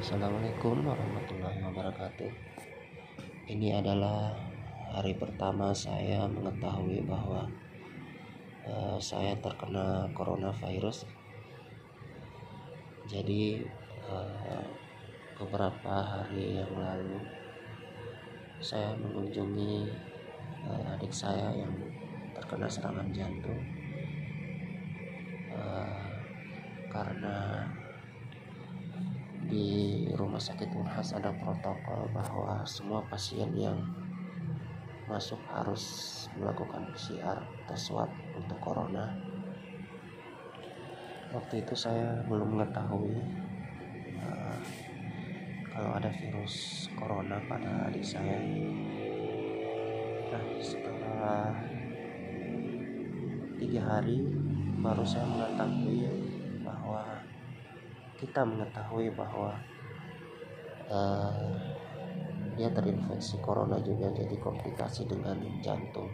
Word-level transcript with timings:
Assalamualaikum 0.00 0.80
warahmatullahi 0.80 1.60
wabarakatuh. 1.60 2.32
Ini 3.52 3.84
adalah 3.84 4.32
hari 4.96 5.12
pertama 5.12 5.76
saya 5.76 6.24
mengetahui 6.24 7.04
bahwa 7.04 7.44
uh, 8.64 8.96
saya 8.96 9.36
terkena 9.44 10.08
coronavirus. 10.16 11.04
Jadi 13.12 13.60
uh, 14.08 14.64
beberapa 15.36 15.94
hari 16.00 16.64
yang 16.64 16.72
lalu 16.80 17.20
saya 18.64 18.96
mengunjungi 18.96 19.84
uh, 20.64 20.96
adik 20.96 21.12
saya 21.12 21.52
yang 21.52 21.76
terkena 22.32 22.64
serangan 22.64 23.12
jantung 23.12 23.60
karena 26.88 27.68
di 30.10 30.18
rumah 30.18 30.42
sakit 30.42 30.74
Unhas 30.74 31.14
ada 31.14 31.30
protokol 31.30 32.10
bahwa 32.10 32.66
semua 32.66 32.98
pasien 33.06 33.46
yang 33.54 33.78
masuk 35.06 35.38
harus 35.54 36.26
melakukan 36.34 36.82
PCR 36.90 37.38
tes 37.70 37.78
swab 37.78 38.10
untuk 38.34 38.58
corona. 38.58 39.14
Waktu 41.30 41.62
itu 41.62 41.78
saya 41.78 42.26
belum 42.26 42.58
mengetahui 42.58 43.22
uh, 44.18 44.58
kalau 45.70 45.94
ada 45.94 46.10
virus 46.10 46.90
corona 46.98 47.38
pada 47.46 47.86
adik 47.86 48.02
saya. 48.02 48.34
Nah, 50.26 50.44
setelah 50.58 51.54
tiga 53.62 53.78
hari 53.86 54.26
baru 54.82 55.06
saya 55.06 55.22
mengetahui 55.22 56.02
bahwa 56.66 57.22
kita 58.18 58.42
mengetahui 58.42 59.14
bahwa 59.14 59.54
uh, 60.90 61.54
dia 62.58 62.68
terinfeksi 62.68 63.40
corona 63.40 63.80
juga 63.80 64.12
jadi 64.12 64.36
komplikasi 64.36 65.08
dengan 65.08 65.38
jantung. 65.62 66.10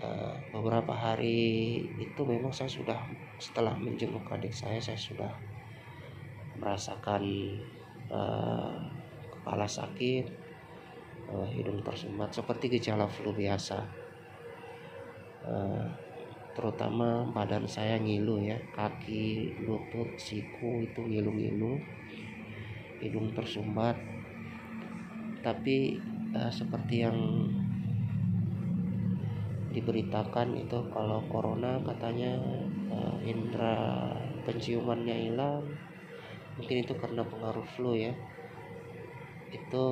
Uh, 0.00 0.36
beberapa 0.52 0.92
hari 0.96 1.80
itu 2.00 2.20
memang 2.24 2.52
saya 2.52 2.68
sudah 2.68 2.96
setelah 3.36 3.76
menjenguk 3.76 4.24
adik 4.32 4.52
saya 4.52 4.80
saya 4.80 4.96
sudah 4.96 5.32
merasakan 6.56 7.24
uh, 8.12 8.76
kepala 9.32 9.68
sakit 9.68 10.24
uh, 11.32 11.48
hidung 11.52 11.80
tersumbat 11.80 12.32
seperti 12.32 12.80
gejala 12.80 13.08
flu 13.08 13.32
biasa. 13.32 13.80
Uh, 15.40 15.88
terutama 16.52 17.24
badan 17.32 17.64
saya 17.64 17.96
ngilu 17.96 18.44
ya 18.44 18.60
kaki 18.76 19.56
lutut 19.64 20.12
siku 20.20 20.84
itu 20.84 21.00
ngilu-ngilu 21.00 21.80
hidung 23.00 23.32
tersumbat. 23.32 23.96
Tapi 25.40 25.96
uh, 26.36 26.52
seperti 26.52 27.02
yang 27.02 27.18
diberitakan 29.70 30.58
itu 30.58 30.78
kalau 30.90 31.22
corona 31.30 31.78
katanya 31.86 32.36
uh, 32.90 33.16
indera 33.22 34.12
penciumannya 34.42 35.30
hilang 35.30 35.62
mungkin 36.58 36.82
itu 36.82 36.92
karena 36.98 37.24
pengaruh 37.24 37.64
flu 37.76 37.96
ya. 37.96 38.12
Itu 39.50 39.84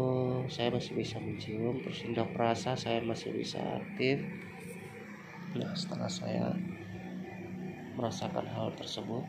saya 0.53 0.71
masih 0.71 0.95
bisa 0.95 1.17
mencium 1.19 1.81
terus 1.81 2.05
indera 2.05 2.29
perasa 2.29 2.77
saya 2.77 3.01
masih 3.01 3.33
bisa 3.33 3.59
aktif. 3.81 4.21
Nah, 5.57 5.73
setelah 5.73 6.13
saya 6.13 6.53
merasakan 7.97 8.47
hal 8.47 8.69
tersebut, 8.77 9.25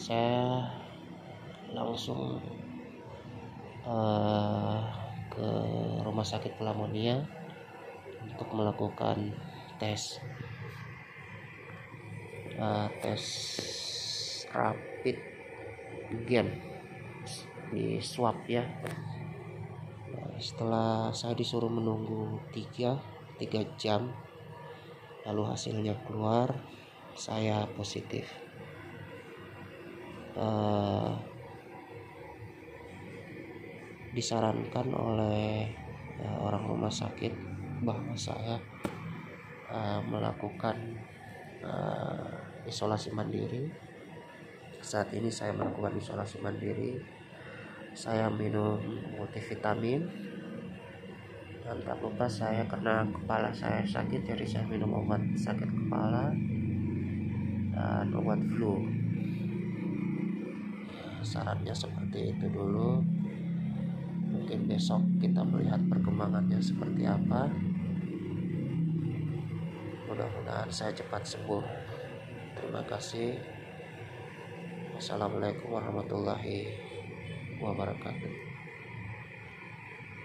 saya 0.00 0.64
langsung 1.70 2.40
uh, 3.86 4.82
ke 5.30 5.48
rumah 6.02 6.26
sakit 6.26 6.58
Pelamonia 6.58 7.22
untuk 8.24 8.48
melakukan 8.54 9.34
tes 9.78 10.18
uh, 12.58 12.90
tes 12.98 13.22
rapid 14.50 15.16
gen 16.26 16.48
di 17.70 18.00
swab 18.02 18.42
ya. 18.48 18.64
Nah, 20.10 20.40
setelah 20.40 21.12
saya 21.14 21.36
disuruh 21.36 21.70
menunggu 21.70 22.42
3 22.50 23.38
3 23.38 23.78
jam 23.78 24.10
lalu 25.22 25.42
hasilnya 25.46 25.94
keluar 26.08 26.50
saya 27.14 27.70
positif. 27.78 28.26
Uh, 30.38 30.97
disarankan 34.18 34.90
oleh 34.90 35.70
uh, 36.18 36.38
orang 36.42 36.66
rumah 36.66 36.90
sakit 36.90 37.30
bahwa 37.86 38.10
saya 38.18 38.58
uh, 39.70 40.02
melakukan 40.02 40.74
uh, 41.62 42.26
isolasi 42.66 43.14
mandiri. 43.14 43.70
Saat 44.82 45.14
ini 45.14 45.30
saya 45.30 45.54
melakukan 45.54 45.94
isolasi 45.94 46.42
mandiri. 46.42 46.98
Saya 47.94 48.26
minum 48.26 48.82
multivitamin. 49.14 50.02
Dan 51.62 51.84
tak 51.84 52.00
lupa 52.02 52.24
saya 52.26 52.64
kena 52.64 53.04
kepala 53.12 53.52
saya 53.52 53.84
sakit 53.84 54.24
jadi 54.24 54.40
saya 54.48 54.64
minum 54.64 55.04
obat 55.04 55.20
sakit 55.36 55.68
kepala 55.68 56.32
dan 57.76 58.08
obat 58.16 58.40
flu. 58.56 58.88
Sarannya 61.20 61.76
seperti 61.76 62.32
itu 62.32 62.48
dulu 62.48 63.04
mungkin 64.38 64.70
besok 64.70 65.02
kita 65.18 65.42
melihat 65.42 65.82
perkembangannya 65.90 66.62
seperti 66.62 67.02
apa. 67.10 67.50
Mudah-mudahan 70.06 70.70
saya 70.70 70.94
cepat 70.94 71.26
sembuh. 71.26 71.64
Terima 72.54 72.86
kasih. 72.86 73.34
Wassalamualaikum 74.94 75.74
warahmatullahi 75.74 76.70
wabarakatuh 77.58 78.47